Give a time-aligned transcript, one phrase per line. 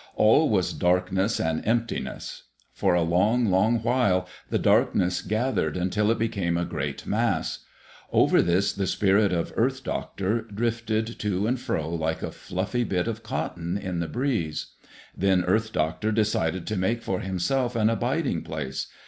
[0.15, 2.45] All was darkness and emptiness.
[2.73, 7.59] For a long, long while, the darkness gathered until it became a great mass.
[8.11, 13.07] Over this the spirit of Earth Doctor drifted to and fro like a fluffy bit
[13.07, 14.71] of cotton in the breeze.
[15.15, 18.87] Then Earth Doctor decided to make for himself an abiding place.